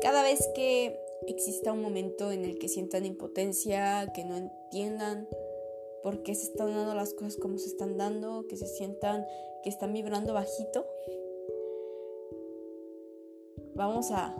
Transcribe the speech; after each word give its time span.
Cada 0.00 0.22
vez 0.22 0.46
que 0.54 0.98
exista 1.26 1.72
un 1.72 1.82
momento 1.82 2.30
en 2.30 2.44
el 2.44 2.58
que 2.58 2.68
sientan 2.68 3.06
impotencia, 3.06 4.12
que 4.14 4.24
no 4.24 4.36
entiendan 4.36 5.28
por 6.02 6.22
qué 6.22 6.34
se 6.34 6.44
están 6.44 6.74
dando 6.74 6.94
las 6.94 7.14
cosas 7.14 7.36
como 7.36 7.58
se 7.58 7.68
están 7.68 7.96
dando, 7.96 8.46
que 8.46 8.56
se 8.56 8.66
sientan 8.66 9.26
que 9.62 9.70
están 9.70 9.92
vibrando 9.92 10.32
bajito, 10.32 10.86
vamos 13.74 14.12
a... 14.12 14.36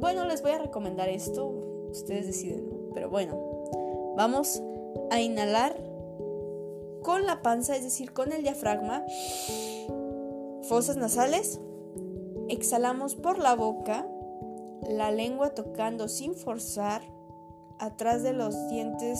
Bueno, 0.00 0.24
les 0.24 0.42
voy 0.42 0.52
a 0.52 0.58
recomendar 0.58 1.08
esto, 1.08 1.46
ustedes 1.90 2.26
deciden, 2.26 2.68
pero 2.94 3.10
bueno, 3.10 4.14
vamos 4.16 4.60
a 5.10 5.20
inhalar 5.20 5.76
con 7.02 7.26
la 7.26 7.42
panza, 7.42 7.76
es 7.76 7.84
decir, 7.84 8.12
con 8.12 8.32
el 8.32 8.42
diafragma, 8.42 9.04
fosas 10.62 10.96
nasales, 10.96 11.60
exhalamos 12.48 13.14
por 13.14 13.38
la 13.38 13.54
boca, 13.54 14.08
la 14.88 15.10
lengua 15.10 15.50
tocando 15.50 16.08
sin 16.08 16.34
forzar, 16.34 17.02
atrás 17.78 18.22
de 18.22 18.32
los 18.32 18.68
dientes 18.68 19.18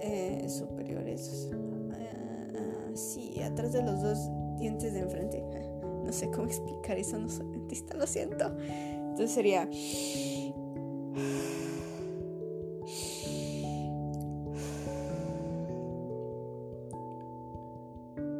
eh, 0.00 0.46
superiores, 0.48 1.50
uh, 1.52 2.96
sí, 2.96 3.40
atrás 3.42 3.72
de 3.72 3.82
los 3.82 4.02
dos 4.02 4.18
dientes 4.58 4.92
de 4.94 5.00
enfrente. 5.00 5.42
No 6.02 6.12
sé 6.12 6.28
cómo 6.32 6.46
explicar 6.46 6.98
eso, 6.98 7.16
no 7.16 7.28
soy 7.28 7.46
dentista, 7.46 7.96
lo 7.96 8.08
siento. 8.08 8.52
Entonces 8.58 9.30
sería... 9.30 9.68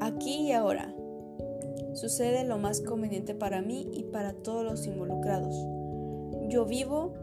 Aquí 0.00 0.48
y 0.48 0.52
ahora. 0.52 0.92
Sucede 1.95 2.42
lo 2.45 2.59
más 2.59 2.80
conveniente 2.80 3.36
para 3.36 3.62
mí 3.62 3.88
y 3.92 4.02
para 4.02 4.32
todos 4.32 4.64
los 4.64 4.86
involucrados. 4.86 5.54
Yo 6.48 6.65
vivo 6.65 7.15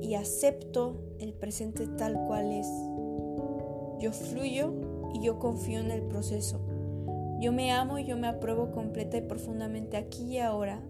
y 0.00 0.14
acepto 0.14 0.96
el 1.18 1.32
presente 1.32 1.86
tal 1.86 2.14
cual 2.26 2.52
es. 2.52 2.68
Yo 3.98 4.12
fluyo 4.12 4.74
y 5.14 5.22
yo 5.22 5.38
confío 5.38 5.80
en 5.80 5.90
el 5.90 6.02
proceso. 6.02 6.60
Yo 7.40 7.52
me 7.52 7.72
amo 7.72 7.98
y 7.98 8.04
yo 8.04 8.16
me 8.16 8.28
apruebo 8.28 8.70
completa 8.70 9.16
y 9.16 9.22
profundamente 9.22 9.96
aquí 9.96 10.24
y 10.24 10.38
ahora. 10.38 10.80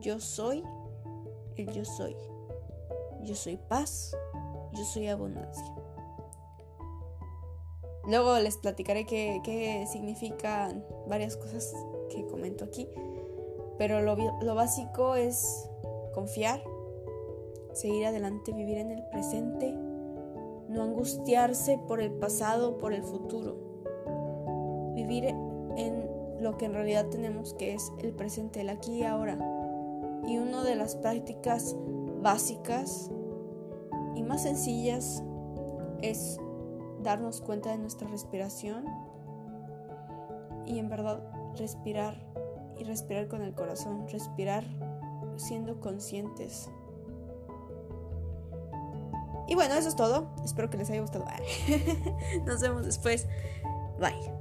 Yo 0.00 0.20
soy 0.20 0.62
el 1.56 1.72
yo 1.72 1.84
soy. 1.84 2.16
Yo 3.22 3.34
soy 3.34 3.56
paz. 3.56 4.16
Yo 4.72 4.84
soy 4.84 5.08
abundancia. 5.08 5.64
Luego 8.06 8.38
les 8.38 8.56
platicaré 8.58 9.06
qué, 9.06 9.86
significan 9.90 10.84
varias 11.06 11.36
cosas 11.36 11.74
que 12.10 12.26
comento 12.26 12.64
aquí. 12.64 12.88
Pero 13.78 14.02
lo, 14.02 14.16
lo 14.42 14.54
básico 14.54 15.14
es 15.14 15.68
confiar, 16.14 16.62
seguir 17.72 18.06
adelante, 18.06 18.52
vivir 18.52 18.78
en 18.78 18.90
el 18.90 19.02
presente, 19.10 19.72
no 20.68 20.82
angustiarse 20.82 21.78
por 21.86 22.00
el 22.00 22.12
pasado, 22.12 22.78
por 22.78 22.92
el 22.92 23.02
futuro. 23.02 23.56
Vivir 24.94 25.24
en 25.24 26.08
lo 26.40 26.56
que 26.56 26.66
en 26.66 26.74
realidad 26.74 27.06
tenemos 27.08 27.54
que 27.54 27.74
es 27.74 27.92
el 27.98 28.12
presente, 28.12 28.60
el 28.60 28.68
aquí 28.68 29.00
y 29.00 29.04
ahora. 29.04 29.38
Y 30.26 30.38
una 30.38 30.62
de 30.62 30.76
las 30.76 30.96
prácticas 30.96 31.76
básicas 32.22 33.10
y 34.14 34.22
más 34.22 34.42
sencillas 34.42 35.22
es 36.00 36.38
darnos 37.02 37.40
cuenta 37.40 37.70
de 37.70 37.78
nuestra 37.78 38.08
respiración 38.08 38.84
y 40.64 40.78
en 40.78 40.88
verdad 40.88 41.20
respirar 41.56 42.24
y 42.78 42.84
respirar 42.84 43.28
con 43.28 43.42
el 43.42 43.54
corazón, 43.54 44.08
respirar 44.08 44.64
siendo 45.36 45.80
conscientes. 45.80 46.68
Y 49.46 49.54
bueno, 49.54 49.74
eso 49.74 49.88
es 49.88 49.96
todo. 49.96 50.28
Espero 50.44 50.70
que 50.70 50.78
les 50.78 50.90
haya 50.90 51.00
gustado. 51.00 51.26
Nos 52.46 52.60
vemos 52.60 52.84
después. 52.84 53.26
Bye. 54.00 54.33